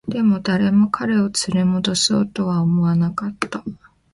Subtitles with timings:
[0.07, 3.63] でも、誰も彼を連れ戻そうとは思わなかった